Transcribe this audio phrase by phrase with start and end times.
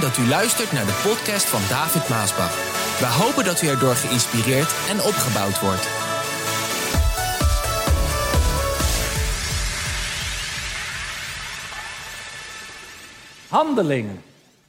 [0.00, 2.54] Dat u luistert naar de podcast van David Maasbach.
[2.98, 5.86] We hopen dat u erdoor geïnspireerd en opgebouwd wordt.
[13.48, 14.22] Handelingen.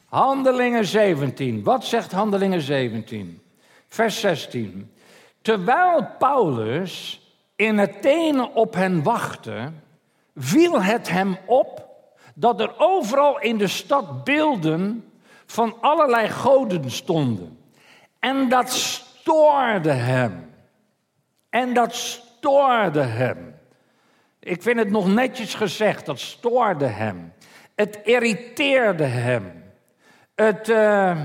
[0.09, 1.63] Handelingen 17.
[1.63, 3.41] Wat zegt Handelingen 17?
[3.87, 4.91] Vers 16.
[5.41, 7.21] Terwijl Paulus
[7.55, 9.71] in Athene op hen wachtte,
[10.35, 11.87] viel het hem op
[12.35, 15.07] dat er overal in de stad beelden
[15.53, 17.57] van allerlei goden stonden.
[18.19, 20.53] En dat stoorde hem.
[21.49, 23.55] En dat stoorde hem.
[24.39, 27.33] Ik vind het nog netjes gezegd, dat stoorde hem.
[27.75, 29.63] Het irriteerde hem.
[30.35, 31.21] Het, uh,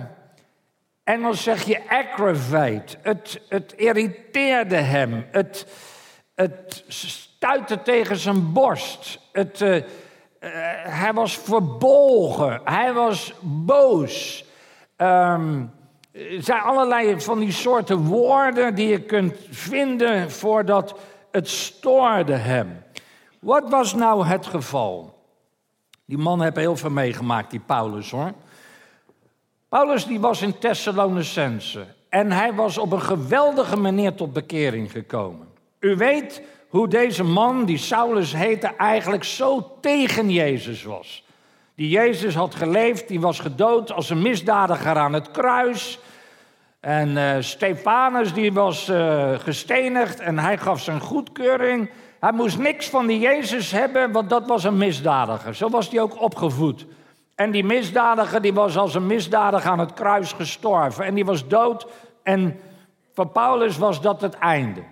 [1.05, 2.97] Engels zeg je aggravate.
[3.03, 5.27] Het, het irriteerde hem.
[5.31, 5.67] Het,
[6.35, 9.21] het stuitte tegen zijn borst.
[9.33, 9.83] Het, uh,
[10.83, 12.61] hij was verbolgen.
[12.65, 14.45] Hij was boos.
[14.97, 15.73] Um,
[16.13, 20.95] er zijn allerlei van die soorten woorden die je kunt vinden voordat
[21.31, 22.83] het stoorde hem.
[23.39, 25.23] Wat was nou het geval?
[26.05, 28.33] Die man heeft heel veel meegemaakt, die Paulus hoor.
[29.69, 35.49] Paulus die was in Thessalonicense en hij was op een geweldige manier tot bekering gekomen.
[35.79, 41.25] U weet hoe deze man, die Saulus heette, eigenlijk zo tegen Jezus was.
[41.75, 45.99] Die Jezus had geleefd, die was gedood als een misdadiger aan het kruis.
[46.81, 51.91] En uh, Stefanus die was uh, gestenigd en hij gaf zijn goedkeuring.
[52.21, 55.55] Hij moest niks van die Jezus hebben, want dat was een misdadiger.
[55.55, 56.87] Zo was hij ook opgevoed.
[57.35, 61.05] En die misdadiger die was als een misdadiger aan het kruis gestorven.
[61.05, 61.87] En die was dood
[62.23, 62.61] en
[63.15, 64.83] voor Paulus was dat het einde.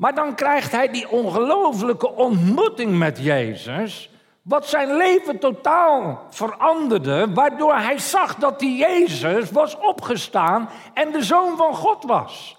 [0.00, 4.10] Maar dan krijgt hij die ongelooflijke ontmoeting met Jezus.
[4.42, 11.22] Wat zijn leven totaal veranderde, waardoor hij zag dat die Jezus was opgestaan en de
[11.22, 12.56] zoon van God was.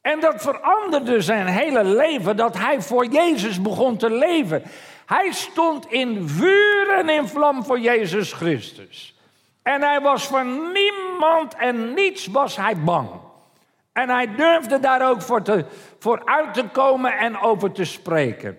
[0.00, 4.62] En dat veranderde zijn hele leven, dat hij voor Jezus begon te leven.
[5.06, 9.14] Hij stond in vuur en in vlam voor Jezus Christus.
[9.62, 13.08] En hij was voor niemand en niets was hij bang.
[13.96, 15.64] En hij durfde daar ook voor, te,
[15.98, 18.58] voor uit te komen en over te spreken.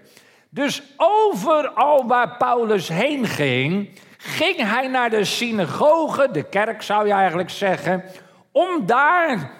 [0.50, 7.14] Dus overal waar Paulus heen ging, ging hij naar de synagoge, de kerk zou je
[7.14, 8.04] eigenlijk zeggen,
[8.52, 9.52] om daar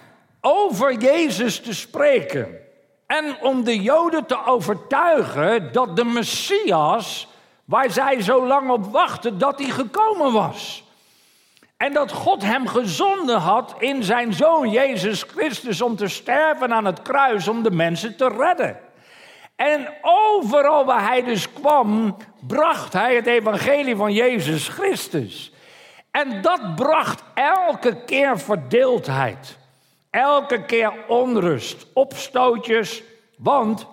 [0.42, 2.58] over Jezus te spreken.
[3.08, 7.28] En om de Joden te overtuigen dat de Messias,
[7.66, 10.87] waar zij zo lang op wachten, dat hij gekomen was.
[11.78, 16.86] En dat God hem gezonden had in zijn zoon Jezus Christus om te sterven aan
[16.86, 18.80] het kruis om de mensen te redden.
[19.56, 22.18] En overal waar hij dus kwam,
[22.48, 25.52] bracht hij het evangelie van Jezus Christus.
[26.12, 29.58] En dat bracht elke keer verdeeldheid.
[30.10, 33.04] Elke keer onrust, opstootjes.
[33.38, 33.88] Want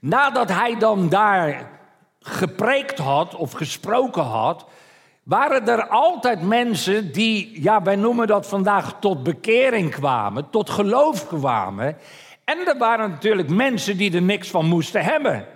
[0.00, 1.70] nadat hij dan daar
[2.20, 4.64] gepreekt had of gesproken had,
[5.22, 11.26] waren er altijd mensen die, ja, wij noemen dat vandaag tot bekering kwamen, tot geloof
[11.26, 11.96] kwamen.
[12.44, 15.46] En er waren natuurlijk mensen die er niks van moesten hebben.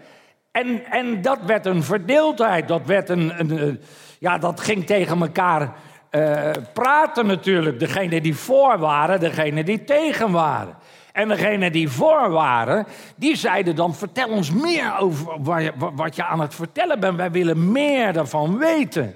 [0.50, 3.80] En, en dat werd een verdeeldheid, dat, werd een, een
[4.18, 5.72] ja, dat ging tegen elkaar
[6.10, 7.78] uh, praten natuurlijk.
[7.78, 10.74] Degene die voor waren, degene die tegen waren.
[11.12, 15.36] En degene die voor waren, die zeiden dan: Vertel ons meer over
[15.94, 17.16] wat je aan het vertellen bent.
[17.16, 19.14] Wij willen meer daarvan weten.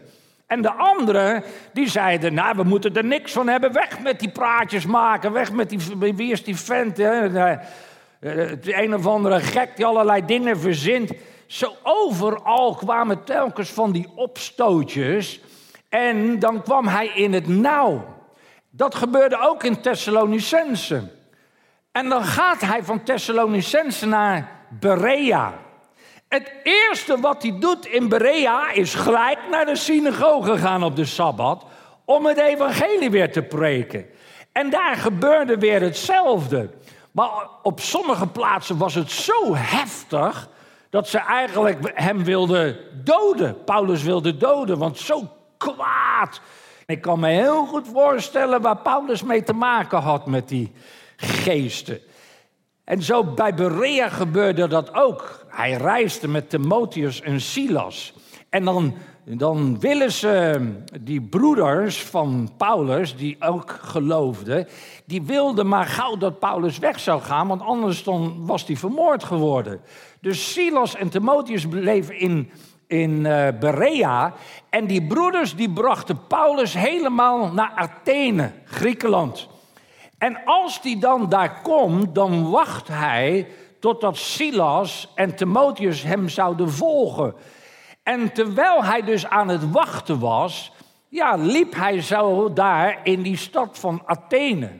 [0.51, 3.73] En de anderen, die zeiden: Nou, we moeten er niks van hebben.
[3.73, 5.33] Weg met die praatjes maken.
[5.33, 5.79] Weg met die.
[5.99, 6.97] Wie is die vent?
[6.97, 7.29] Hè?
[8.21, 11.13] Het een of andere gek die allerlei dingen verzint.
[11.47, 15.41] Zo overal kwamen telkens van die opstootjes.
[15.89, 18.05] En dan kwam hij in het nauw.
[18.71, 21.03] Dat gebeurde ook in Thessalonicense.
[21.93, 25.55] En dan gaat hij van Thessalonicense naar Berea.
[26.31, 31.05] Het eerste wat hij doet in Berea is gelijk naar de synagoge gaan op de
[31.05, 31.65] Sabbat
[32.05, 34.07] om het evangelie weer te preken.
[34.53, 36.71] En daar gebeurde weer hetzelfde.
[37.11, 37.31] Maar
[37.63, 40.49] op sommige plaatsen was het zo heftig
[40.91, 43.65] dat ze eigenlijk hem wilden doden.
[43.65, 46.41] Paulus wilde doden, want zo kwaad.
[46.87, 50.73] Ik kan me heel goed voorstellen waar Paulus mee te maken had met die
[51.17, 52.01] geesten.
[52.91, 55.45] En zo bij Berea gebeurde dat ook.
[55.49, 58.15] Hij reisde met Timotheus en Silas.
[58.49, 58.95] En dan,
[59.25, 60.61] dan willen ze,
[61.01, 64.69] die broeders van Paulus, die ook geloofden,
[65.05, 69.25] die wilden maar gauw dat Paulus weg zou gaan, want anders dan was hij vermoord
[69.25, 69.81] geworden.
[70.21, 72.51] Dus Silas en Timotheus bleven in
[72.87, 74.35] in uh, Berea.
[74.71, 79.49] En die broeders die brachten Paulus helemaal naar Athene, Griekenland.
[80.21, 83.47] En als die dan daar komt, dan wacht hij
[83.79, 87.35] totdat Silas en Timotheus hem zouden volgen.
[88.03, 90.73] En terwijl hij dus aan het wachten was,
[91.09, 94.71] ja, liep hij zo daar in die stad van Athene.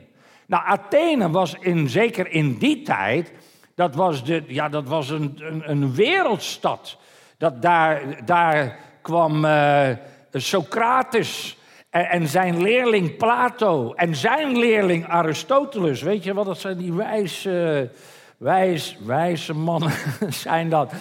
[0.45, 3.31] Nou, Athene was in, zeker in die tijd,
[3.75, 6.97] dat was, de, ja, dat was een, een, een wereldstad.
[7.37, 9.89] Dat daar, daar kwam uh,
[10.31, 11.57] Socrates
[11.91, 16.01] en, zijn leerling Plato en zijn leerling Aristoteles.
[16.01, 17.89] Weet je wat, dat zijn die wijze,
[18.37, 19.91] wijs, wijze mannen
[20.29, 20.93] zijn dat.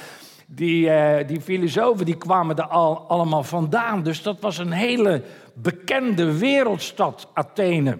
[0.47, 4.03] Die, uh, die filosofen die kwamen er al, allemaal vandaan.
[4.03, 5.23] Dus dat was een hele
[5.55, 7.99] bekende wereldstad, Athene.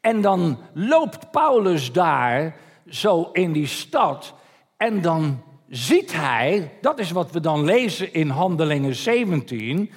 [0.00, 2.56] En dan loopt Paulus daar
[2.88, 4.34] zo in die stad.
[4.76, 9.90] En dan ziet hij, dat is wat we dan lezen in Handelingen 17.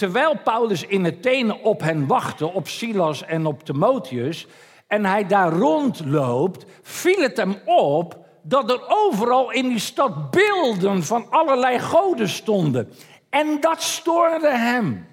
[0.00, 4.46] Terwijl Paulus in Athene op hen wachtte, op Silas en op Timotheus.
[4.86, 11.02] En hij daar rondloopt, viel het hem op dat er overal in die stad beelden
[11.02, 12.92] van allerlei goden stonden.
[13.30, 15.06] En dat stoorde hem.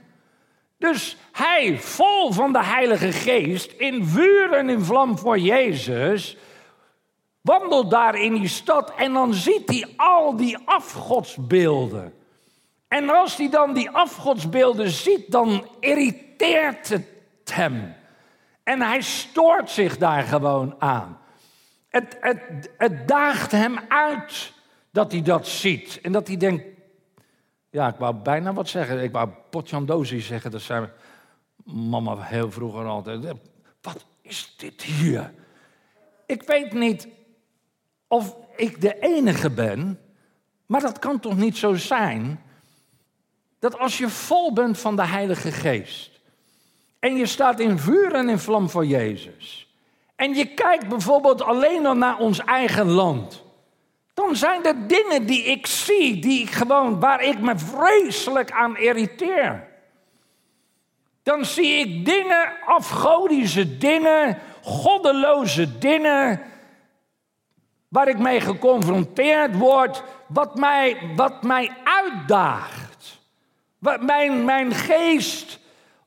[0.77, 6.37] Dus hij, vol van de Heilige Geest, in vuur en in vlam voor Jezus,
[7.41, 12.16] wandelt daar in die stad en dan ziet hij al die afgodsbeelden.
[12.87, 17.05] En als hij dan die afgodsbeelden ziet, dan irriteert het
[17.45, 17.95] hem.
[18.63, 21.17] En hij stoort zich daar gewoon aan.
[21.89, 24.53] Het, het, het daagt hem uit
[24.91, 25.99] dat hij dat ziet.
[26.01, 26.63] En dat hij denkt,
[27.69, 29.03] ja, ik wou bijna wat zeggen.
[29.03, 30.89] Ik wou potjandozi zeggen, dat zijn
[31.63, 33.33] mama heel vroeger altijd.
[33.81, 35.33] Wat is dit hier?
[36.25, 37.07] Ik weet niet
[38.07, 39.99] of ik de enige ben,
[40.65, 42.41] maar dat kan toch niet zo zijn
[43.59, 46.11] dat als je vol bent van de Heilige Geest
[46.99, 49.67] en je staat in vuur en in vlam voor Jezus
[50.17, 53.43] en je kijkt bijvoorbeeld alleen al naar ons eigen land,
[54.13, 58.77] dan zijn er dingen die ik zie, die ik gewoon, waar ik me vreselijk aan
[58.77, 59.67] irriteer.
[61.23, 66.41] Dan zie ik dingen, afgodische dingen, goddeloze dingen,
[67.87, 72.86] waar ik mee geconfronteerd word, wat mij, wat mij uitdaagt.
[73.99, 75.59] Mijn, mijn geest,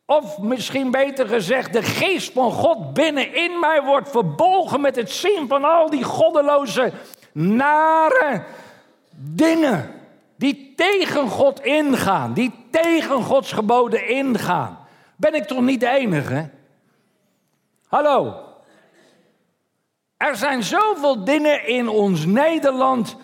[0.07, 5.49] of misschien beter gezegd, de geest van God binnenin mij wordt verbolgen met het zien
[5.49, 6.93] van al die goddeloze,
[7.33, 8.45] nare
[9.17, 9.95] dingen.
[10.37, 14.79] Die tegen God ingaan, die tegen Gods geboden ingaan.
[15.17, 16.51] Ben ik toch niet de enige?
[17.87, 18.35] Hallo?
[20.17, 23.17] Er zijn zoveel dingen in ons Nederland.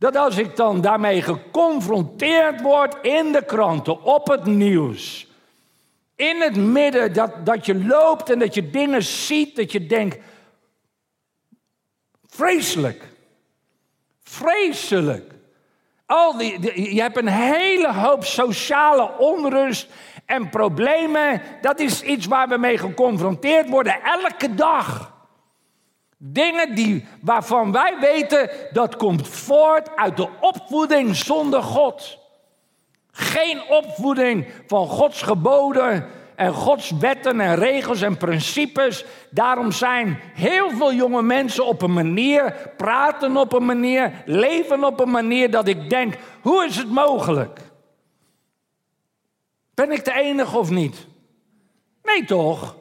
[0.00, 5.26] Dat als ik dan daarmee geconfronteerd word in de kranten, op het nieuws,
[6.16, 10.18] in het midden dat, dat je loopt en dat je dingen ziet, dat je denkt,
[12.26, 13.04] vreselijk,
[14.22, 15.32] vreselijk.
[16.06, 19.88] Al die, je hebt een hele hoop sociale onrust
[20.26, 21.42] en problemen.
[21.60, 25.09] Dat is iets waar we mee geconfronteerd worden elke dag.
[26.22, 32.18] Dingen die, waarvan wij weten dat komt voort uit de opvoeding zonder God.
[33.10, 39.04] Geen opvoeding van Gods geboden en Gods wetten en regels en principes.
[39.30, 45.00] Daarom zijn heel veel jonge mensen op een manier, praten op een manier, leven op
[45.00, 47.60] een manier dat ik denk, hoe is het mogelijk?
[49.74, 51.06] Ben ik de enige of niet?
[52.02, 52.76] Nee toch?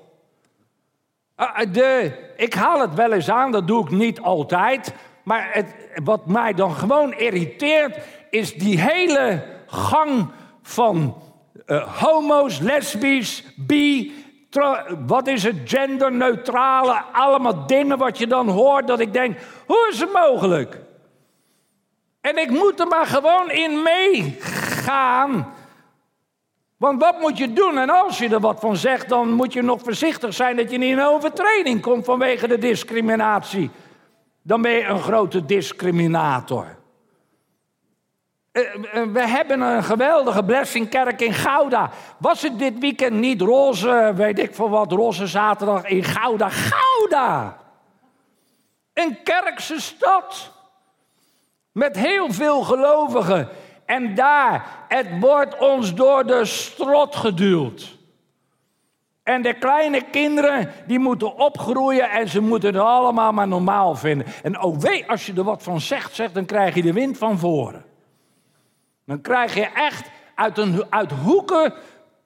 [1.36, 4.94] Ah, de, ik haal het wel eens aan, dat doe ik niet altijd.
[5.24, 7.98] Maar het, wat mij dan gewoon irriteert,
[8.30, 10.28] is die hele gang
[10.62, 11.22] van
[11.66, 14.14] uh, homo's, lesbisch, bi,
[15.06, 20.00] wat is het, genderneutrale, allemaal dingen wat je dan hoort, dat ik denk, hoe is
[20.00, 20.80] het mogelijk?
[22.22, 25.54] En ik moet er maar gewoon in meegaan.
[26.80, 27.78] Want wat moet je doen?
[27.78, 30.78] En als je er wat van zegt, dan moet je nog voorzichtig zijn dat je
[30.78, 33.70] niet in overtreding komt vanwege de discriminatie.
[34.42, 36.78] Dan ben je een grote discriminator.
[38.52, 41.92] Eh, eh, we hebben een geweldige blessingkerk in Gouda.
[42.18, 46.50] Was het dit weekend niet roze, weet ik veel wat, roze zaterdag in Gouda?
[46.50, 47.58] Gouda!
[48.94, 50.52] Een kerkse stad.
[51.72, 53.50] Met heel veel gelovigen.
[53.90, 57.98] En daar, het wordt ons door de strot geduwd.
[59.24, 64.28] En de kleine kinderen, die moeten opgroeien en ze moeten het allemaal maar normaal vinden.
[64.44, 67.18] En oh wee, als je er wat van zegt, zegt dan krijg je de wind
[67.18, 67.86] van voren.
[69.06, 71.74] Dan krijg je echt uit, een, uit hoeken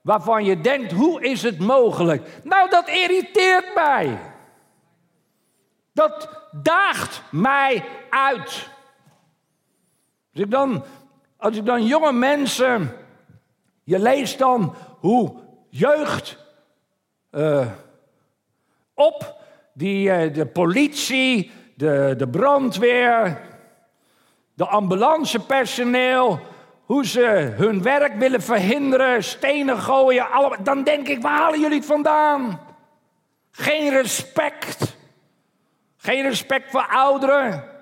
[0.01, 2.41] waarvan je denkt, hoe is het mogelijk?
[2.43, 4.19] Nou, dat irriteert mij.
[5.93, 8.69] Dat daagt mij uit.
[10.33, 10.83] Als ik dan,
[11.43, 12.91] als ik dan jonge mensen,
[13.83, 15.33] je leest dan hoe
[15.69, 16.37] jeugd
[17.31, 17.67] uh,
[18.93, 19.41] op,
[19.73, 23.41] die, uh, de politie, de, de brandweer,
[24.53, 26.39] de ambulancepersoneel,
[26.85, 30.27] hoe ze hun werk willen verhinderen, stenen gooien.
[30.63, 32.59] Dan denk ik, waar halen jullie het vandaan?
[33.51, 34.97] Geen respect.
[35.97, 37.72] Geen respect voor ouderen.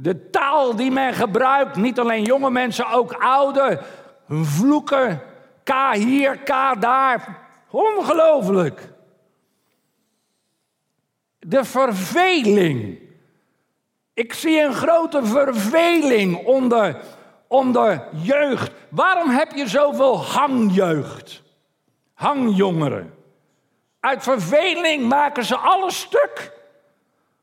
[0.00, 3.80] De taal die men gebruikt, niet alleen jonge mensen, ook ouderen.
[4.28, 5.22] Vloeken,
[5.64, 7.38] K hier, K daar.
[7.70, 8.92] Ongelooflijk.
[11.38, 12.98] De verveling.
[14.14, 17.00] Ik zie een grote verveling onder,
[17.46, 18.70] onder jeugd.
[18.88, 21.42] Waarom heb je zoveel hangjeugd?
[22.14, 23.14] Hangjongeren.
[24.00, 26.55] Uit verveling maken ze alles stuk.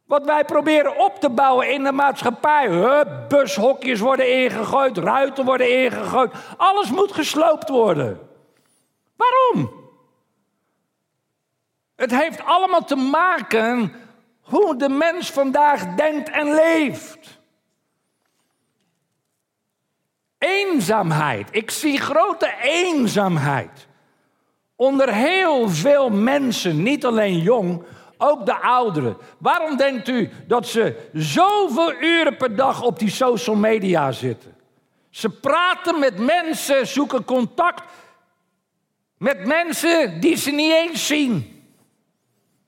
[0.05, 2.67] Wat wij proberen op te bouwen in de maatschappij.
[2.67, 6.31] Hup, bushokjes worden ingegooid, ruiten worden ingegooid.
[6.57, 8.29] Alles moet gesloopt worden.
[9.15, 9.81] Waarom?
[11.95, 13.93] Het heeft allemaal te maken
[14.41, 17.41] hoe de mens vandaag denkt en leeft.
[20.37, 21.47] Eenzaamheid.
[21.51, 23.87] Ik zie grote eenzaamheid.
[24.75, 27.83] Onder heel veel mensen, niet alleen jong,
[28.17, 29.17] ook de ouderen.
[29.37, 34.55] Waarom denkt u dat ze zoveel uren per dag op die social media zitten?
[35.09, 37.83] Ze praten met mensen, zoeken contact
[39.17, 41.63] met mensen die ze niet eens zien.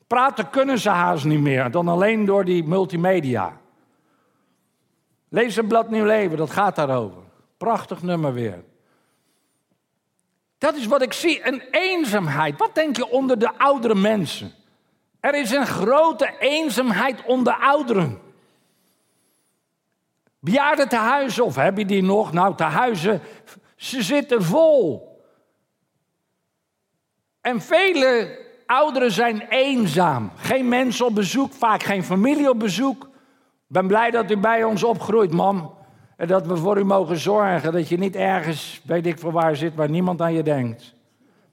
[0.07, 3.57] Praten kunnen ze haast niet meer dan alleen door die multimedia.
[5.29, 7.21] Lees een blad Nieuw Leven, dat gaat daarover.
[7.57, 8.63] Prachtig nummer weer.
[10.57, 12.57] Dat is wat ik zie, een eenzaamheid.
[12.57, 14.53] Wat denk je onder de oudere mensen?
[15.25, 18.19] Er is een grote eenzaamheid onder ouderen.
[20.39, 22.31] Bejaarden tehuizen, of heb je die nog?
[22.33, 23.21] Nou, tehuizen,
[23.75, 25.09] ze zitten vol.
[27.41, 30.31] En vele ouderen zijn eenzaam.
[30.35, 33.03] Geen mensen op bezoek, vaak geen familie op bezoek.
[33.03, 33.09] Ik
[33.67, 35.77] ben blij dat u bij ons opgroeit, mam.
[36.17, 37.71] En dat we voor u mogen zorgen.
[37.71, 40.94] Dat je niet ergens, weet ik voor waar zit, waar niemand aan je denkt.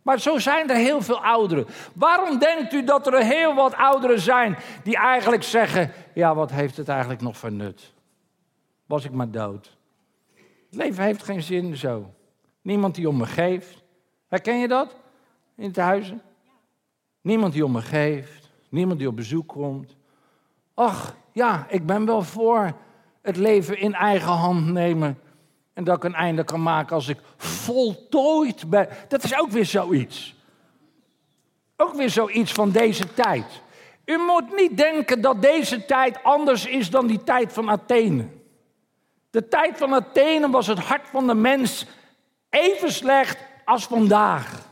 [0.03, 1.67] Maar zo zijn er heel veel ouderen.
[1.95, 6.77] Waarom denkt u dat er heel wat ouderen zijn die eigenlijk zeggen: Ja, wat heeft
[6.77, 7.93] het eigenlijk nog voor nut?
[8.87, 9.77] Was ik maar dood.
[10.71, 12.15] Het leven heeft geen zin zo.
[12.63, 13.83] Niemand die om me geeft.
[14.29, 14.97] Herken je dat?
[15.57, 16.23] In het huizen?
[17.21, 18.51] Niemand die om me geeft.
[18.69, 19.97] Niemand die op bezoek komt.
[20.75, 22.73] Ach, ja, ik ben wel voor
[23.23, 25.19] het leven in eigen hand nemen.
[25.75, 28.89] En dat ik een einde kan maken als ik voltooid ben.
[29.09, 30.35] Dat is ook weer zoiets.
[31.77, 33.47] Ook weer zoiets van deze tijd.
[34.05, 38.27] U moet niet denken dat deze tijd anders is dan die tijd van Athene.
[39.31, 41.87] De tijd van Athene was het hart van de mens
[42.51, 44.71] even slecht als vandaag.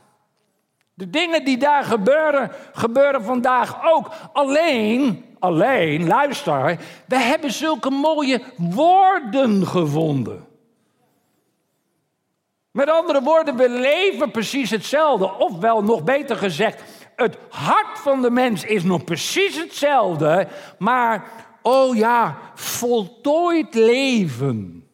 [0.94, 4.10] De dingen die daar gebeuren, gebeuren vandaag ook.
[4.32, 10.49] Alleen, alleen, luister, we hebben zulke mooie woorden gevonden.
[12.80, 15.34] Met andere woorden, we leven precies hetzelfde.
[15.34, 16.82] Ofwel, nog beter gezegd,
[17.16, 20.48] het hart van de mens is nog precies hetzelfde.
[20.78, 21.24] Maar,
[21.62, 24.88] oh ja, voltooid leven.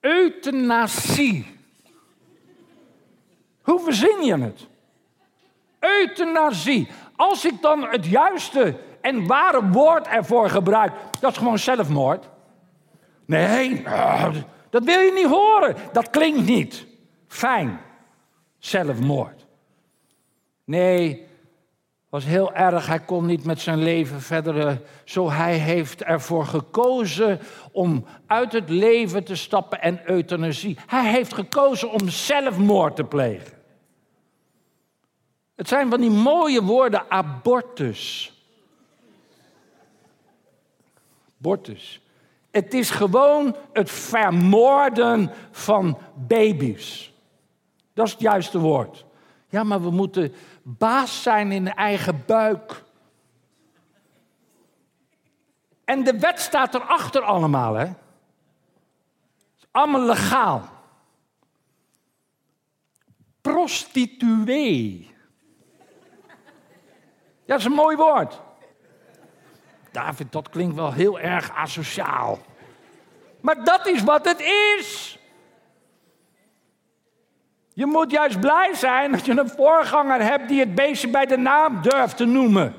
[0.00, 1.46] Euthanasie.
[3.62, 4.66] Hoe verzin je het?
[5.78, 6.88] Euthanasie.
[7.16, 12.28] Als ik dan het juiste en ware woord ervoor gebruik, dat is gewoon zelfmoord.
[13.24, 14.34] Nee, ah,
[14.70, 15.76] dat wil je niet horen.
[15.92, 16.86] Dat klinkt niet
[17.28, 17.80] fijn.
[18.58, 19.46] Zelfmoord.
[20.64, 21.26] Nee,
[22.08, 22.86] was heel erg.
[22.86, 24.66] Hij kon niet met zijn leven verder.
[24.66, 27.40] Eh, zo hij heeft ervoor gekozen
[27.72, 30.78] om uit het leven te stappen en euthanasie.
[30.86, 33.58] Hij heeft gekozen om zelfmoord te plegen.
[35.54, 38.32] Het zijn van die mooie woorden abortus.
[41.38, 42.00] Abortus.
[42.50, 47.12] Het is gewoon het vermoorden van baby's.
[47.92, 49.04] Dat is het juiste woord.
[49.48, 52.84] Ja, maar we moeten baas zijn in de eigen buik.
[55.84, 57.86] En de wet staat erachter allemaal, hè?
[57.86, 57.96] Het
[59.56, 60.68] is allemaal legaal.
[63.40, 65.14] Prostituee.
[67.44, 68.40] Ja, dat is een mooi woord.
[69.90, 72.38] David, dat klinkt wel heel erg asociaal.
[73.40, 74.40] Maar dat is wat het
[74.78, 75.18] is.
[77.72, 81.36] Je moet juist blij zijn dat je een voorganger hebt die het beestje bij de
[81.36, 82.74] naam durft te noemen.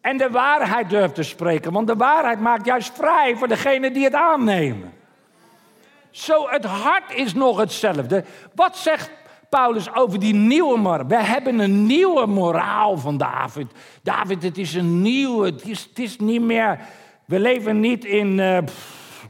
[0.00, 1.72] En de waarheid durft te spreken.
[1.72, 4.92] Want de waarheid maakt juist vrij voor degene die het aannemen.
[6.10, 8.24] Zo, het hart is nog hetzelfde.
[8.54, 9.10] Wat zegt
[9.50, 11.06] Paulus over die nieuwe moraal?
[11.06, 13.66] We hebben een nieuwe moraal van David.
[14.02, 15.46] David, het is een nieuwe.
[15.46, 16.80] Het is, het is niet meer.
[17.24, 18.38] We leven niet in.
[18.38, 18.58] Uh,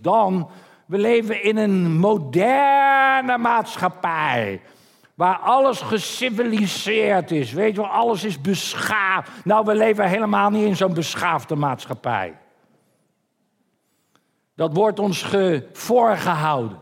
[0.00, 0.50] dan.
[0.86, 4.60] We leven in een moderne maatschappij.
[5.14, 7.52] Waar alles geciviliseerd is.
[7.52, 9.30] Weet je wel, alles is beschaafd.
[9.44, 12.38] Nou, we leven helemaal niet in zo'n beschaafde maatschappij.
[14.54, 15.26] Dat wordt ons
[15.72, 16.78] voorgehouden.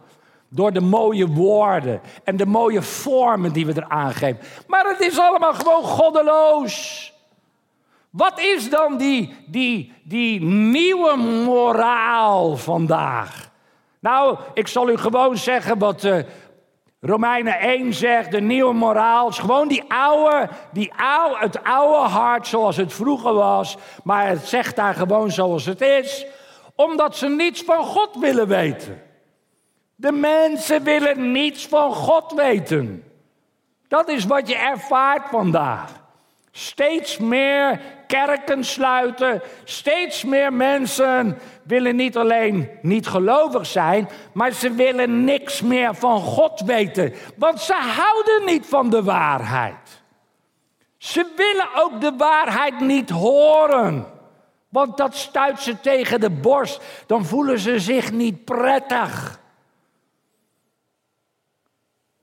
[0.49, 4.39] Door de mooie woorden en de mooie vormen die we er aangeven.
[4.67, 7.13] Maar het is allemaal gewoon goddeloos.
[8.11, 13.51] Wat is dan die, die, die nieuwe moraal vandaag?
[14.01, 16.19] Nou, ik zal u gewoon zeggen wat uh,
[17.01, 22.47] Romeinen 1 zegt, de nieuwe moraal is gewoon die oude, die oude, het oude hart
[22.47, 23.77] zoals het vroeger was.
[24.05, 26.27] Maar het zegt daar gewoon zoals het is,
[26.75, 29.03] omdat ze niets van God willen weten.
[30.01, 33.05] De mensen willen niets van God weten.
[33.89, 35.91] Dat is wat je ervaart vandaag.
[36.51, 39.43] Steeds meer kerken sluiten.
[39.65, 46.21] Steeds meer mensen willen niet alleen niet gelovig zijn, maar ze willen niks meer van
[46.21, 47.15] God weten.
[47.37, 50.03] Want ze houden niet van de waarheid.
[50.97, 54.07] Ze willen ook de waarheid niet horen.
[54.69, 56.83] Want dat stuit ze tegen de borst.
[57.07, 59.41] Dan voelen ze zich niet prettig.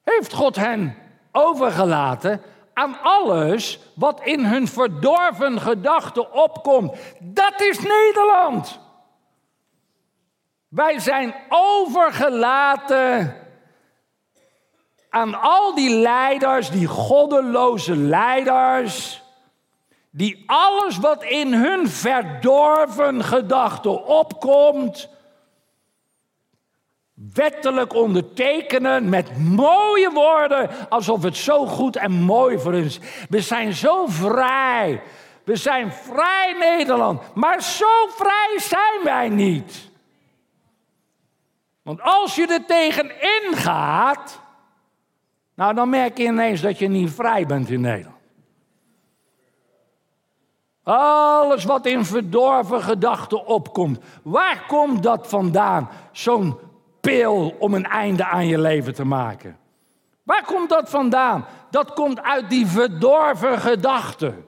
[0.05, 0.95] Heeft God hen
[1.31, 2.41] overgelaten
[2.73, 6.97] aan alles wat in hun verdorven gedachten opkomt.
[7.19, 8.79] Dat is Nederland.
[10.67, 13.35] Wij zijn overgelaten
[15.09, 19.23] aan al die leiders, die goddeloze leiders,
[20.11, 25.09] die alles wat in hun verdorven gedachten opkomt,
[27.33, 32.99] wettelijk ondertekenen met mooie woorden, alsof het zo goed en mooi voor ons.
[33.29, 35.01] We zijn zo vrij.
[35.43, 39.89] We zijn vrij Nederland, maar zo vrij zijn wij niet.
[41.81, 44.39] Want als je er tegenin gaat,
[45.55, 48.13] nou dan merk je ineens dat je niet vrij bent in Nederland.
[50.83, 55.89] Alles wat in verdorven gedachten opkomt, waar komt dat vandaan?
[56.11, 56.59] Zo'n
[57.05, 59.57] pil om een einde aan je leven te maken.
[60.23, 61.45] Waar komt dat vandaan?
[61.69, 64.45] Dat komt uit die verdorven gedachten.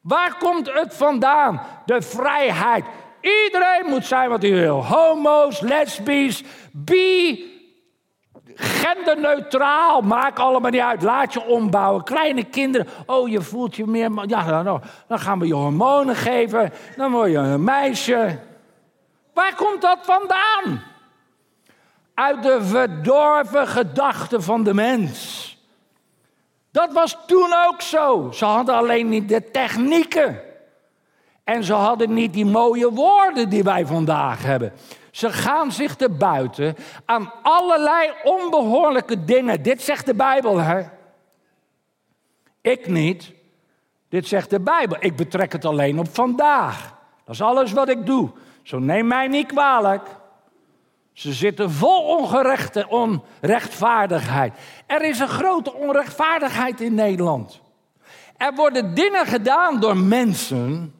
[0.00, 1.60] Waar komt het vandaan?
[1.86, 2.84] De vrijheid.
[3.20, 4.84] Iedereen moet zijn wat hij wil.
[4.84, 7.44] Homo's, lesbisch, bi,
[8.54, 10.00] genderneutraal.
[10.00, 11.02] Maakt allemaal niet uit.
[11.02, 12.04] Laat je ombouwen.
[12.04, 12.88] Kleine kinderen.
[13.06, 14.10] Oh, je voelt je meer.
[14.26, 16.72] Ja, nou, dan gaan we je hormonen geven.
[16.96, 18.38] Dan word je een meisje.
[19.34, 20.92] Waar komt dat vandaan?
[22.14, 25.52] Uit de verdorven gedachten van de mens.
[26.70, 28.30] Dat was toen ook zo.
[28.32, 30.40] Ze hadden alleen niet de technieken.
[31.44, 34.72] En ze hadden niet die mooie woorden die wij vandaag hebben.
[35.10, 39.62] Ze gaan zich te buiten aan allerlei onbehoorlijke dingen.
[39.62, 40.82] Dit zegt de Bijbel, hè?
[42.60, 43.32] Ik niet.
[44.08, 44.96] Dit zegt de Bijbel.
[45.00, 46.94] Ik betrek het alleen op vandaag.
[47.24, 48.30] Dat is alles wat ik doe.
[48.62, 50.08] Zo neem mij niet kwalijk.
[51.14, 54.54] Ze zitten vol ongerechte onrechtvaardigheid.
[54.86, 57.60] Er is een grote onrechtvaardigheid in Nederland.
[58.36, 60.94] Er worden dingen gedaan door mensen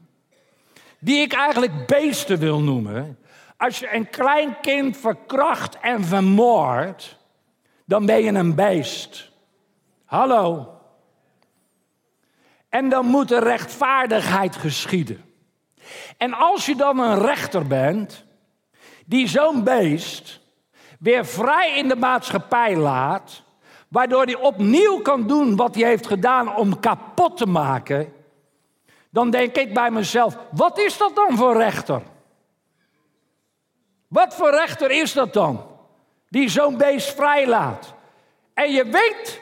[0.98, 3.18] die ik eigenlijk beesten wil noemen.
[3.57, 7.18] Als je een klein kind verkracht en vermoordt,
[7.85, 9.31] dan ben je een beest.
[10.05, 10.68] Hallo.
[12.68, 15.24] En dan moet er rechtvaardigheid geschieden.
[16.16, 18.24] En als je dan een rechter bent,
[19.05, 20.40] die zo'n beest
[20.99, 23.43] weer vrij in de maatschappij laat,
[23.88, 28.12] waardoor hij opnieuw kan doen wat hij heeft gedaan om kapot te maken,
[29.11, 32.03] dan denk ik bij mezelf, wat is dat dan voor rechter?
[34.09, 35.67] Wat voor rechter is dat dan?
[36.29, 37.95] Die zo'n beest vrijlaat.
[38.55, 39.40] En je weet,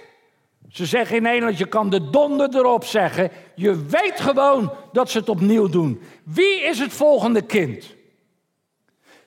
[0.68, 3.30] ze zeggen in Nederland, je kan de donder erop zeggen.
[3.54, 6.02] Je weet gewoon dat ze het opnieuw doen.
[6.24, 7.94] Wie is het volgende kind?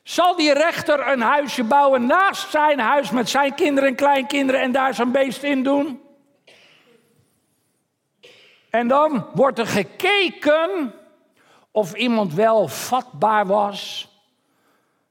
[0.05, 4.71] Zal die rechter een huisje bouwen naast zijn huis met zijn kinderen en kleinkinderen en
[4.71, 6.01] daar zijn beest in doen?
[8.69, 10.93] En dan wordt er gekeken
[11.71, 14.09] of iemand wel vatbaar was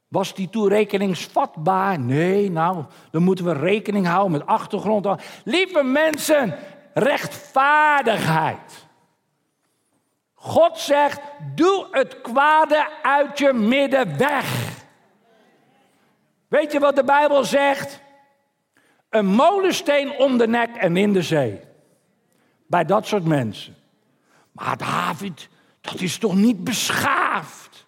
[0.09, 1.99] Was die toerekeningsvatbaar?
[1.99, 5.23] Nee, nou, dan moeten we rekening houden met achtergrond.
[5.45, 6.55] Lieve mensen,
[6.93, 8.87] rechtvaardigheid.
[10.35, 11.21] God zegt,
[11.55, 14.74] doe het kwade uit je midden weg.
[16.55, 18.01] Weet je wat de Bijbel zegt?
[19.09, 21.61] Een molensteen om de nek en in de zee.
[22.67, 23.77] Bij dat soort mensen.
[24.53, 25.49] Maar David,
[25.81, 27.87] dat is toch niet beschaafd?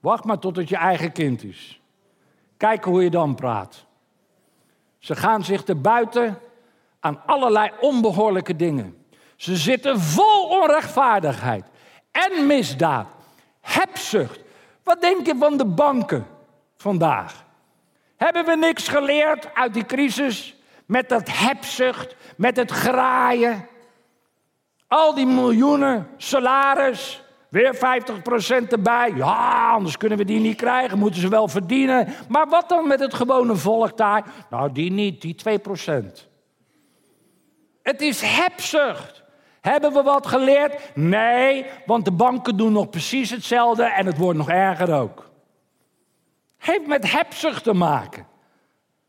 [0.00, 1.80] Wacht maar tot het je eigen kind is.
[2.56, 3.84] Kijk hoe je dan praat.
[4.98, 6.38] Ze gaan zich te buiten
[7.00, 9.04] aan allerlei onbehoorlijke dingen.
[9.36, 11.64] Ze zitten vol onrechtvaardigheid
[12.10, 13.06] en misdaad,
[13.60, 14.40] hebzucht.
[14.82, 16.26] Wat denk je van de banken
[16.76, 17.43] vandaag?
[18.16, 20.56] Hebben we niks geleerd uit die crisis?
[20.86, 23.68] Met dat hebzucht, met het graaien.
[24.88, 27.78] Al die miljoenen salaris, weer 50%
[28.68, 29.12] erbij.
[29.16, 32.08] Ja, anders kunnen we die niet krijgen, moeten ze wel verdienen.
[32.28, 34.24] Maar wat dan met het gewone volk daar?
[34.50, 36.32] Nou, die niet, die 2%.
[37.82, 39.22] Het is hebzucht.
[39.60, 40.80] Hebben we wat geleerd?
[40.94, 45.23] Nee, want de banken doen nog precies hetzelfde en het wordt nog erger ook.
[46.64, 48.26] Heeft met hebzucht te maken.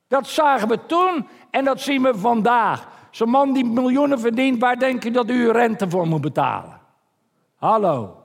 [0.08, 2.88] Dat zagen we toen en dat zien we vandaag.
[3.12, 6.82] Zo'n man die miljoenen verdient, waar denk je dat u rente voor moet betalen?
[7.56, 8.24] Hallo.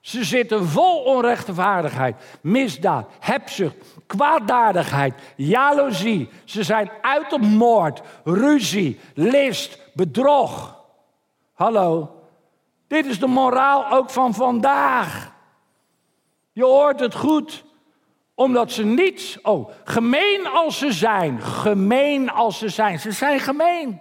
[0.00, 3.76] Ze zitten vol onrechtvaardigheid, misdaad, hebzucht,
[4.06, 6.28] kwaadaardigheid, jaloezie.
[6.44, 10.78] Ze zijn uit op moord, ruzie, list, bedrog.
[11.52, 12.20] Hallo,
[12.86, 15.32] dit is de moraal ook van vandaag.
[16.52, 17.64] Je hoort het goed,
[18.40, 24.00] omdat ze niets, oh, gemeen als ze zijn, gemeen als ze zijn, ze zijn gemeen.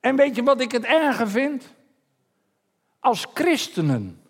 [0.00, 1.74] En weet je wat ik het erger vind?
[3.00, 4.20] Als christenen,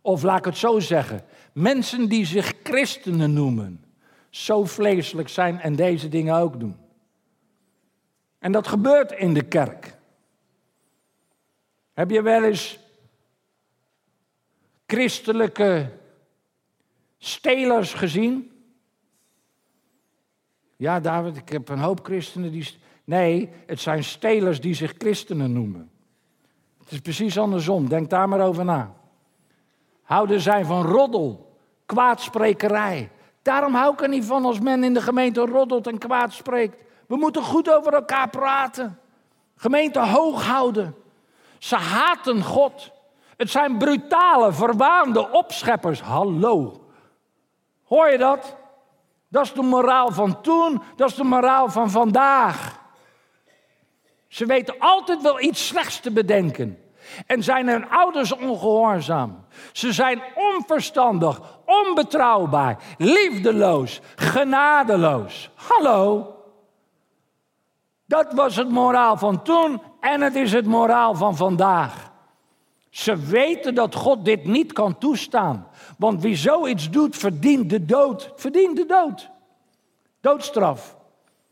[0.00, 3.84] of laat ik het zo zeggen, mensen die zich christenen noemen,
[4.30, 6.76] zo vleeselijk zijn en deze dingen ook doen.
[8.38, 9.96] En dat gebeurt in de kerk.
[11.92, 12.78] Heb je wel eens
[14.86, 16.02] christelijke
[17.24, 18.52] stelers gezien?
[20.76, 22.76] Ja, David, ik heb een hoop christenen die.
[23.04, 25.90] Nee, het zijn stelers die zich christenen noemen.
[26.78, 28.94] Het is precies andersom, denk daar maar over na.
[30.02, 33.10] Houden zij van roddel, kwaadsprekerij.
[33.42, 36.76] Daarom hou ik er niet van als men in de gemeente roddelt en kwaad spreekt.
[37.06, 38.98] We moeten goed over elkaar praten.
[39.56, 40.94] Gemeente hoog houden.
[41.58, 42.92] Ze haten God.
[43.36, 46.00] Het zijn brutale, verwaande opscheppers.
[46.00, 46.83] Hallo.
[47.84, 48.56] Hoor je dat?
[49.28, 52.82] Dat is de moraal van toen, dat is de moraal van vandaag.
[54.28, 56.78] Ze weten altijd wel iets slechts te bedenken.
[57.26, 59.46] En zijn hun ouders ongehoorzaam.
[59.72, 65.50] Ze zijn onverstandig, onbetrouwbaar, liefdeloos, genadeloos.
[65.54, 66.34] Hallo.
[68.06, 72.12] Dat was het moraal van toen en het is het moraal van vandaag.
[72.94, 75.66] Ze weten dat God dit niet kan toestaan.
[75.98, 78.32] Want wie zoiets doet, verdient de dood.
[78.36, 79.30] Verdient de dood.
[80.20, 80.96] Doodstraf.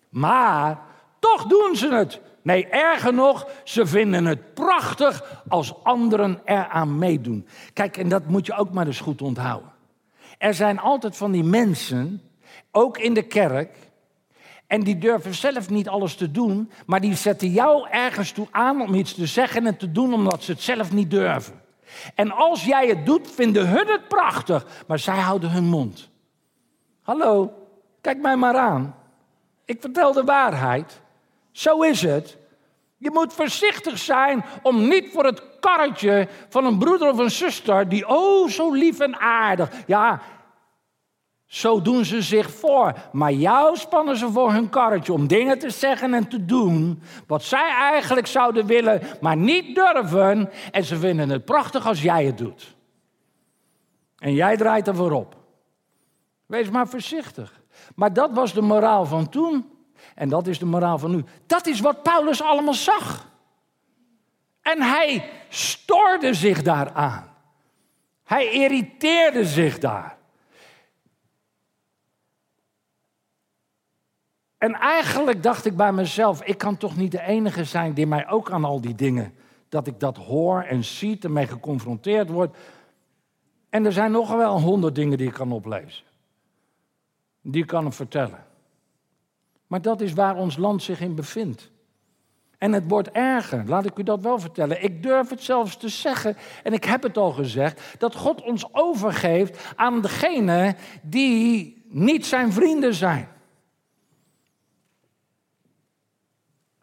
[0.08, 0.80] Maar
[1.18, 2.20] toch doen ze het.
[2.42, 7.46] Nee, erger nog, ze vinden het prachtig als anderen eraan meedoen.
[7.72, 9.72] Kijk, en dat moet je ook maar eens goed onthouden.
[10.38, 12.22] Er zijn altijd van die mensen,
[12.70, 13.76] ook in de kerk,
[14.72, 18.80] en die durven zelf niet alles te doen, maar die zetten jou ergens toe aan
[18.80, 21.60] om iets te zeggen en te doen omdat ze het zelf niet durven.
[22.14, 26.10] En als jij het doet, vinden hun het prachtig, maar zij houden hun mond.
[27.02, 27.52] Hallo,
[28.00, 28.94] kijk mij maar aan.
[29.64, 31.00] Ik vertel de waarheid.
[31.50, 32.38] Zo is het.
[32.96, 37.88] Je moet voorzichtig zijn om niet voor het karretje van een broeder of een zuster,
[37.88, 39.70] die oh zo lief en aardig.
[39.86, 40.20] Ja,
[41.52, 42.94] zo doen ze zich voor.
[43.12, 47.02] Maar jou spannen ze voor hun karretje om dingen te zeggen en te doen.
[47.26, 50.50] wat zij eigenlijk zouden willen, maar niet durven.
[50.70, 52.76] En ze vinden het prachtig als jij het doet.
[54.18, 55.36] En jij draait er voorop.
[56.46, 57.60] Wees maar voorzichtig.
[57.94, 59.70] Maar dat was de moraal van toen.
[60.14, 61.24] En dat is de moraal van nu.
[61.46, 63.28] Dat is wat Paulus allemaal zag.
[64.62, 67.34] En hij stoorde zich daaraan.
[68.24, 70.20] Hij irriteerde zich daar.
[74.62, 78.28] En eigenlijk dacht ik bij mezelf, ik kan toch niet de enige zijn die mij
[78.28, 79.34] ook aan al die dingen,
[79.68, 82.56] dat ik dat hoor en zie, ermee geconfronteerd word.
[83.70, 86.04] En er zijn nog wel honderd dingen die ik kan oplezen.
[87.40, 88.44] Die ik kan hem vertellen.
[89.66, 91.70] Maar dat is waar ons land zich in bevindt.
[92.58, 94.82] En het wordt erger, laat ik u dat wel vertellen.
[94.82, 98.74] Ik durf het zelfs te zeggen, en ik heb het al gezegd, dat God ons
[98.74, 103.31] overgeeft aan degene die niet zijn vrienden zijn.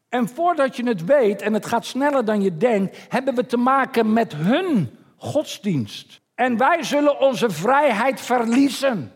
[0.09, 3.57] En voordat je het weet, en het gaat sneller dan je denkt, hebben we te
[3.57, 6.21] maken met hun godsdienst.
[6.35, 9.13] En wij zullen onze vrijheid verliezen.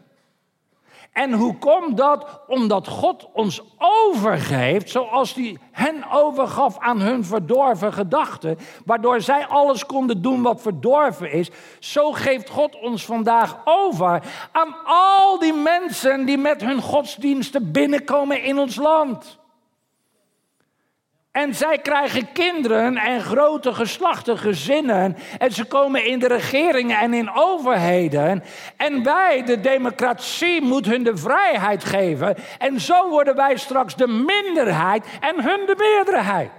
[1.12, 2.42] En hoe komt dat?
[2.48, 9.86] Omdat God ons overgeeft, zoals hij hen overgaf aan hun verdorven gedachten, waardoor zij alles
[9.86, 11.50] konden doen wat verdorven is.
[11.80, 18.44] Zo geeft God ons vandaag over aan al die mensen die met hun godsdiensten binnenkomen
[18.44, 19.42] in ons land.
[21.34, 25.18] En zij krijgen kinderen en grote geslachten, gezinnen.
[25.38, 28.44] En ze komen in de regeringen en in overheden.
[28.78, 32.36] En wij, de democratie, moet hun de vrijheid geven.
[32.58, 36.52] En zo worden wij straks de minderheid en hun de meerderheid.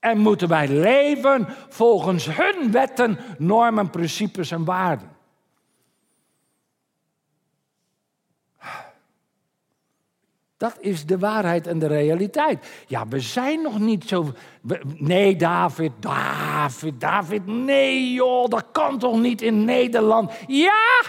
[0.00, 5.13] En moeten wij leven volgens hun wetten, normen, principes en waarden.
[10.64, 12.84] Dat is de waarheid en de realiteit.
[12.86, 14.32] Ja, we zijn nog niet zo.
[14.98, 17.46] Nee, David, David, David.
[17.46, 20.32] Nee, joh, dat kan toch niet in Nederland?
[20.46, 21.02] Ja,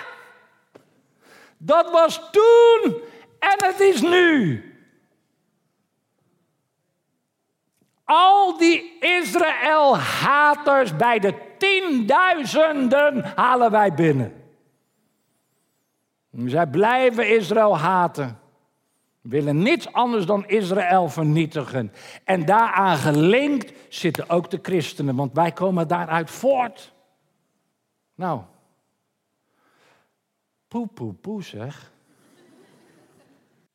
[1.57, 2.95] dat was toen
[3.39, 4.63] en het is nu.
[8.03, 14.43] Al die Israël-haters bij de tienduizenden halen wij binnen.
[16.45, 18.43] Zij blijven Israël haten
[19.27, 21.91] willen niets anders dan Israël vernietigen.
[22.23, 26.93] En daaraan gelinkt zitten ook de christenen, want wij komen daaruit voort.
[28.15, 28.41] Nou,
[30.67, 31.91] poe, poe, poe zeg.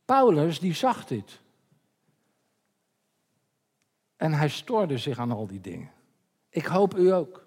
[0.05, 1.41] Paulus die zag dit.
[4.17, 5.91] En hij stoorde zich aan al die dingen.
[6.49, 7.47] Ik hoop u ook.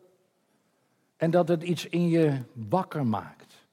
[1.18, 3.68] En dat het iets in je wakker maakt.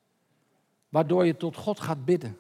[0.89, 2.39] Waardoor je tot God gaat bidden.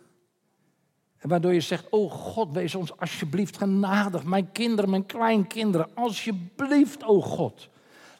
[1.20, 4.24] Waardoor je zegt, oh God, wees ons alsjeblieft genadig.
[4.24, 7.68] Mijn kinderen, mijn kleinkinderen, alsjeblieft, oh God.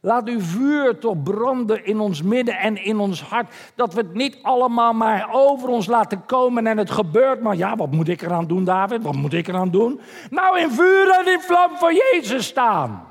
[0.03, 3.55] Laat uw vuur toch branden in ons midden en in ons hart.
[3.75, 7.41] Dat we het niet allemaal maar over ons laten komen en het gebeurt.
[7.41, 9.03] Maar ja, wat moet ik eraan doen, David?
[9.03, 10.01] Wat moet ik eraan doen?
[10.31, 13.07] Nou, in vuur en in vlam voor Jezus staan.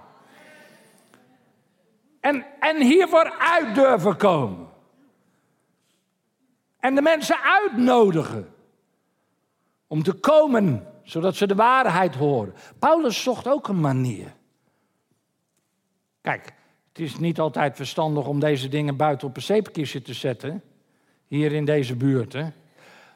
[2.20, 4.68] En, en hiervoor uit durven komen.
[6.80, 8.54] En de mensen uitnodigen
[9.90, 12.54] om te komen, zodat ze de waarheid horen.
[12.80, 14.34] Paulus zocht ook een manier.
[16.22, 16.54] Kijk,
[16.90, 20.64] het is niet altijd verstandig om deze dingen buiten op een zeepkistje te zetten,
[21.28, 22.34] hier in deze buurt.
[22.34, 22.46] Hè?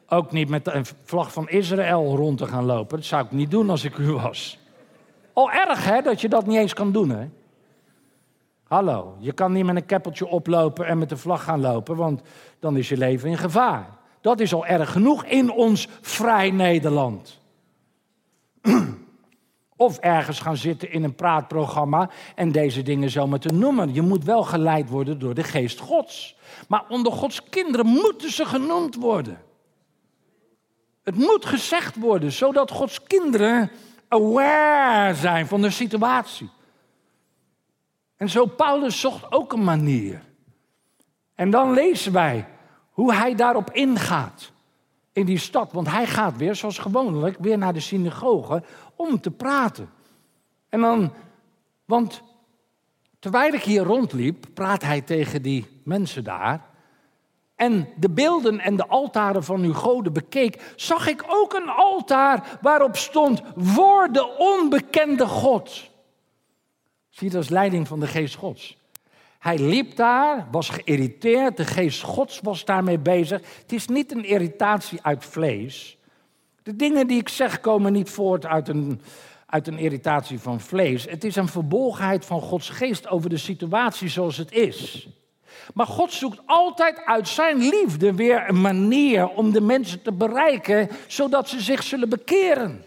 [0.08, 2.98] Ook niet met een vlag van Israël rond te gaan lopen.
[2.98, 4.60] Dat zou ik niet doen als ik u was.
[5.34, 7.30] Al erg hè, dat je dat niet eens kan doen hè.
[8.64, 12.22] Hallo, je kan niet met een keppeltje oplopen en met de vlag gaan lopen, want
[12.60, 13.90] dan is je leven in gevaar.
[14.24, 17.40] Dat is al erg genoeg in ons vrij Nederland.
[19.76, 23.94] Of ergens gaan zitten in een praatprogramma en deze dingen zomaar te noemen.
[23.94, 26.38] Je moet wel geleid worden door de geest Gods.
[26.68, 29.42] Maar onder Gods kinderen moeten ze genoemd worden.
[31.04, 33.72] Het moet gezegd worden, zodat Gods kinderen
[34.08, 36.50] aware zijn van de situatie.
[38.18, 40.22] En zo Paulus zocht ook een manier.
[41.36, 42.48] En dan lezen wij
[42.94, 44.52] hoe hij daarop ingaat
[45.14, 45.72] in die stad.
[45.72, 48.64] Want hij gaat weer, zoals gewoonlijk, weer naar de synagoge
[48.96, 49.90] om te praten.
[50.70, 51.14] En dan,
[51.86, 52.22] want
[53.20, 56.72] terwijl ik hier rondliep, praat hij tegen die mensen daar.
[57.56, 62.58] En de beelden en de altaren van uw goden bekeek, zag ik ook een altaar
[62.62, 65.92] waarop stond voor de onbekende God.
[67.10, 68.78] Zie je, dat is leiding van de geest Gods.
[69.44, 73.42] Hij liep daar, was geïrriteerd, de geest Gods was daarmee bezig.
[73.62, 75.98] Het is niet een irritatie uit vlees.
[76.62, 79.02] De dingen die ik zeg komen niet voort uit een,
[79.46, 81.06] uit een irritatie van vlees.
[81.10, 85.08] Het is een verbolgenheid van Gods geest over de situatie zoals het is.
[85.74, 90.90] Maar God zoekt altijd uit zijn liefde weer een manier om de mensen te bereiken,
[91.08, 92.84] zodat ze zich zullen bekeren.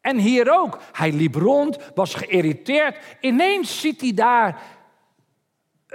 [0.00, 0.78] En hier ook.
[0.92, 2.98] Hij liep rond, was geïrriteerd.
[3.20, 4.62] Ineens ziet hij daar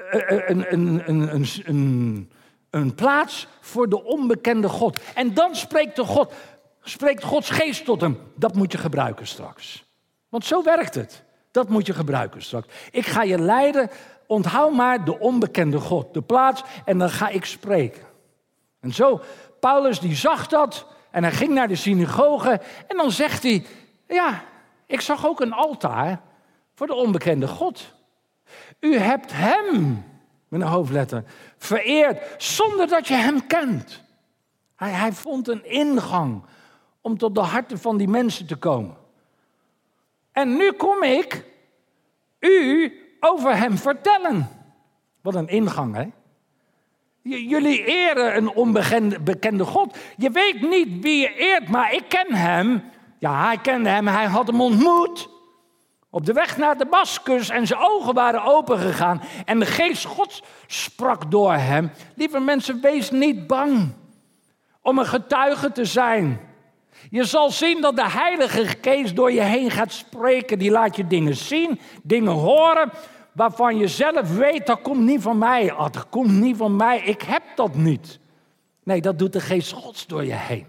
[0.10, 2.32] een, een, een, een,
[2.70, 5.00] een plaats voor de onbekende God.
[5.16, 6.34] En dan spreekt, de God,
[6.82, 8.18] spreekt Gods geest tot hem.
[8.36, 9.86] Dat moet je gebruiken straks.
[10.30, 11.24] Want zo werkt het.
[11.52, 12.68] Dat moet je gebruiken straks.
[12.92, 13.90] Ik ga je leiden.
[14.28, 18.04] Onthoud maar de onbekende God, de plaats, en dan ga ik spreken.
[18.80, 19.22] En zo,
[19.60, 23.66] Paulus die zag dat en hij ging naar de synagoge en dan zegt hij,
[24.08, 24.44] ja,
[24.86, 26.22] ik zag ook een altaar
[26.76, 27.94] voor de onbekende God.
[28.82, 30.04] U hebt hem,
[30.48, 31.24] met een hoofdletter,
[31.58, 34.04] vereerd zonder dat je hem kent.
[34.76, 36.44] Hij, hij vond een ingang
[37.02, 38.96] om tot de harten van die mensen te komen.
[40.32, 41.46] En nu kom ik
[42.40, 44.50] u over hem vertellen.
[45.22, 46.10] Wat een ingang, hè?
[47.24, 49.98] Jullie eren een onbekende God.
[50.18, 52.84] Je weet niet wie je eert, maar ik ken hem.
[53.20, 55.30] Ja, hij kende hem, hij had hem ontmoet.
[56.14, 59.22] Op de weg naar Damascus en zijn ogen waren opengegaan.
[59.46, 61.92] En de geest Gods sprak door hem.
[62.16, 63.94] Lieve mensen, wees niet bang
[64.82, 66.40] om een getuige te zijn.
[67.10, 70.60] Je zal zien dat de Heilige Geest door je heen gaat spreken.
[70.60, 72.92] Die laat je dingen zien, dingen horen,
[73.32, 75.72] waarvan je zelf weet, dat komt niet van mij.
[75.72, 78.20] Oh, dat komt niet van mij, ik heb dat niet.
[78.84, 80.66] Nee, dat doet de Geest Gods door je heen.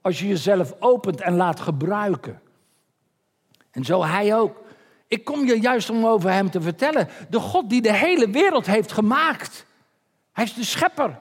[0.00, 2.40] Als je jezelf opent en laat gebruiken.
[3.70, 4.64] En zo hij ook.
[5.08, 7.08] Ik kom je juist om over hem te vertellen.
[7.30, 9.66] De God die de hele wereld heeft gemaakt.
[10.32, 11.18] Hij is de schepper.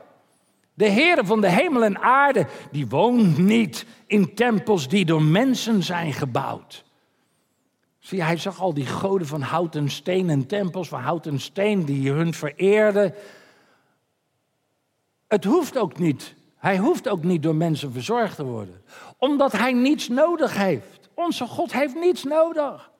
[0.74, 5.84] De Heer van de hemel en aarde, die woont niet in tempels die door mensen
[5.84, 6.84] zijn gebouwd.
[8.00, 11.40] Zie, hij zag al die goden van hout en steen en tempels van hout en
[11.40, 13.14] steen die hun vereerden.
[15.28, 16.36] Het hoeft ook niet.
[16.58, 18.82] Hij hoeft ook niet door mensen verzorgd te worden.
[19.18, 21.10] Omdat hij niets nodig heeft.
[21.14, 22.92] Onze God heeft niets nodig.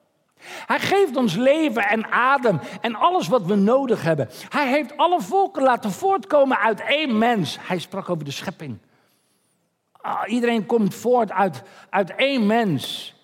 [0.66, 4.28] Hij geeft ons leven en adem en alles wat we nodig hebben.
[4.48, 7.58] Hij heeft alle volken laten voortkomen uit één mens.
[7.60, 8.78] Hij sprak over de schepping.
[9.92, 13.14] Ah, iedereen komt voort uit, uit één mens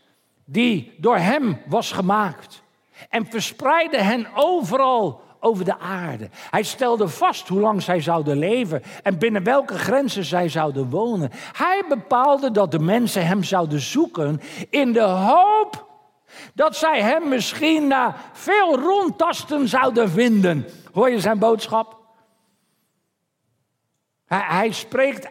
[0.44, 2.62] die door hem was gemaakt.
[3.08, 6.28] En verspreidde hen overal over de aarde.
[6.50, 11.30] Hij stelde vast hoe lang zij zouden leven en binnen welke grenzen zij zouden wonen.
[11.52, 15.91] Hij bepaalde dat de mensen hem zouden zoeken in de hoop
[16.54, 20.66] dat zij hem misschien na veel rondtasten zouden vinden.
[20.92, 22.00] Hoor je zijn boodschap?
[24.26, 25.28] Hij, spreekt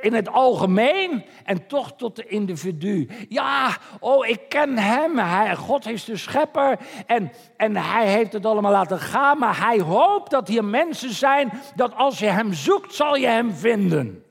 [0.00, 3.08] in het algemeen en toch tot de individu.
[3.28, 5.18] Ja, oh, ik ken hem.
[5.18, 9.38] Hij, God is de schepper en, en hij heeft het allemaal laten gaan.
[9.38, 13.52] Maar hij hoopt dat hier mensen zijn dat als je hem zoekt, zal je hem
[13.52, 14.24] vinden.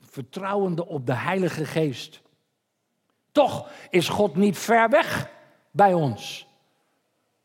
[0.00, 2.22] Vertrouwende op de Heilige Geest.
[3.36, 5.30] Toch is God niet ver weg
[5.70, 6.46] bij ons.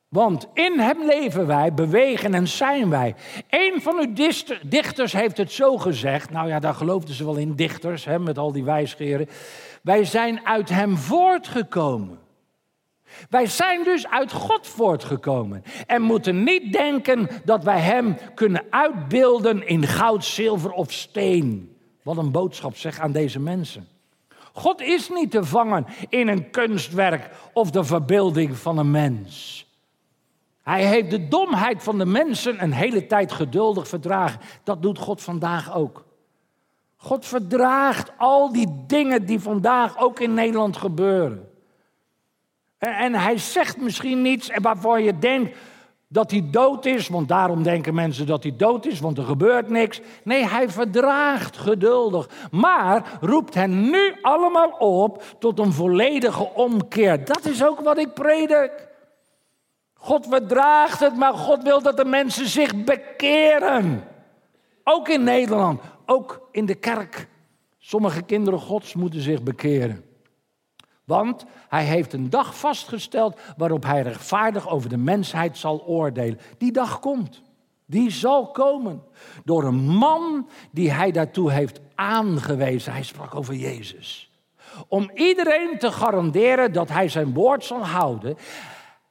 [0.07, 3.15] Want in hem leven wij, bewegen en zijn wij.
[3.49, 4.13] Een van uw
[4.63, 6.29] dichters heeft het zo gezegd.
[6.29, 9.29] Nou ja, daar geloofden ze wel in, dichters, hè, met al die wijsgeren.
[9.83, 12.19] Wij zijn uit hem voortgekomen.
[13.29, 15.63] Wij zijn dus uit God voortgekomen.
[15.87, 21.75] En moeten niet denken dat wij hem kunnen uitbeelden in goud, zilver of steen.
[22.03, 23.87] Wat een boodschap zeg aan deze mensen.
[24.53, 29.65] God is niet te vangen in een kunstwerk of de verbeelding van een mens.
[30.61, 34.39] Hij heeft de domheid van de mensen een hele tijd geduldig verdragen.
[34.63, 36.05] Dat doet God vandaag ook.
[36.97, 41.49] God verdraagt al die dingen die vandaag ook in Nederland gebeuren.
[42.77, 45.57] En, hij zegt misschien niets waarvan je denkt,
[46.11, 49.69] dat hij dood is, want daarom denken mensen dat hij dood is, want er gebeurt
[49.69, 50.01] niks.
[50.23, 57.25] Nee, hij verdraagt geduldig, maar roept hen nu allemaal op tot een volledige omkeer.
[57.25, 58.89] Dat is ook wat ik predik.
[59.93, 64.03] God verdraagt het, maar God wil dat de mensen zich bekeren.
[64.83, 67.27] Ook in Nederland, ook in de kerk.
[67.77, 70.10] Sommige kinderen Gods moeten zich bekeren.
[71.11, 76.39] Want hij heeft een dag vastgesteld waarop hij rechtvaardig over de mensheid zal oordelen.
[76.57, 77.41] Die dag komt.
[77.85, 79.03] Die zal komen.
[79.43, 82.93] Door een man die hij daartoe heeft aangewezen.
[82.93, 84.31] Hij sprak over Jezus.
[84.87, 88.37] Om iedereen te garanderen dat hij zijn woord zal houden,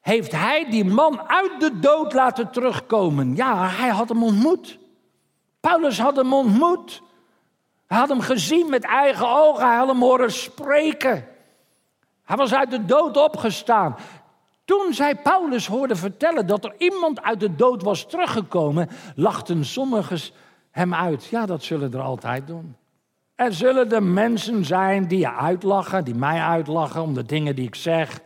[0.00, 3.36] heeft hij die man uit de dood laten terugkomen.
[3.36, 4.78] Ja, hij had hem ontmoet.
[5.60, 7.02] Paulus had hem ontmoet.
[7.86, 9.66] Hij had hem gezien met eigen ogen.
[9.66, 11.29] Hij had hem horen spreken.
[12.31, 13.96] Hij was uit de dood opgestaan.
[14.64, 20.18] Toen zij Paulus hoorde vertellen dat er iemand uit de dood was teruggekomen, lachten sommigen
[20.70, 21.24] hem uit.
[21.24, 22.76] Ja, dat zullen er altijd doen.
[23.35, 27.66] Er zullen er mensen zijn die je uitlachen, die mij uitlachen om de dingen die
[27.66, 28.20] ik zeg.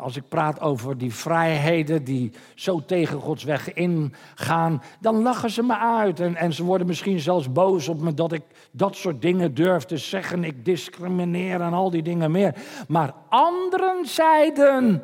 [0.00, 5.62] Als ik praat over die vrijheden die zo tegen Gods weg ingaan, dan lachen ze
[5.62, 6.20] me uit.
[6.20, 9.84] En, en ze worden misschien zelfs boos op me dat ik dat soort dingen durf
[9.84, 10.44] te zeggen.
[10.44, 12.54] Ik discrimineer en al die dingen meer.
[12.88, 15.02] Maar anderen zeiden: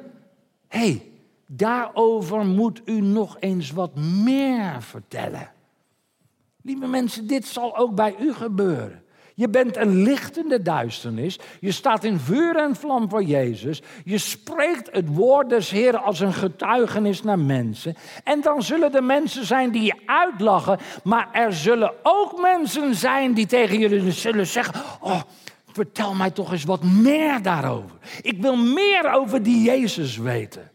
[0.69, 1.11] hé, hey,
[1.47, 5.53] daarover moet u nog eens wat meer vertellen.
[6.63, 9.04] Lieve mensen, dit zal ook bij u gebeuren.
[9.35, 11.39] Je bent een licht in de duisternis.
[11.61, 13.83] Je staat in vuur en vlam voor Jezus.
[14.05, 17.97] Je spreekt het woord des Heer als een getuigenis naar mensen.
[18.25, 20.79] En dan zullen er mensen zijn die je uitlachen.
[21.05, 25.21] Maar er zullen ook mensen zijn die tegen je zullen zeggen: Oh,
[25.73, 27.97] vertel mij toch eens wat meer daarover.
[28.23, 30.73] Ik wil meer over die Jezus weten.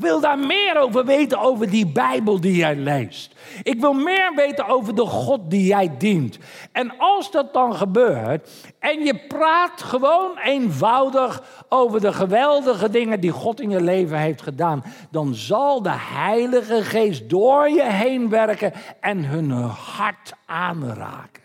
[0.00, 3.34] Wil daar meer over weten over die Bijbel die jij leest.
[3.62, 6.38] Ik wil meer weten over de God die jij dient.
[6.72, 13.30] En als dat dan gebeurt en je praat gewoon eenvoudig over de geweldige dingen die
[13.30, 18.72] God in je leven heeft gedaan, dan zal de Heilige Geest door je heen werken
[19.00, 21.42] en hun hart aanraken.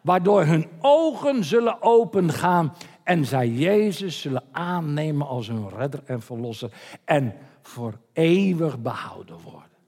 [0.00, 2.72] Waardoor hun ogen zullen opengaan
[3.12, 6.72] en zij Jezus zullen aannemen als hun redder en verlosser
[7.04, 9.78] en voor eeuwig behouden worden.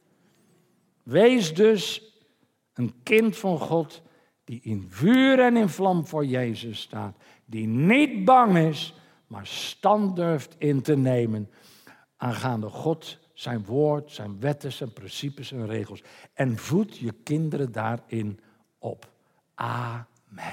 [1.03, 2.13] Wees dus
[2.75, 4.03] een kind van God
[4.45, 8.95] die in vuur en in vlam voor Jezus staat, die niet bang is,
[9.27, 11.51] maar stand durft in te nemen
[12.17, 16.03] aangaande God, zijn woord, zijn wetten, zijn principes en regels.
[16.35, 18.41] En voed je kinderen daarin
[18.79, 19.09] op.
[19.55, 20.53] Amen.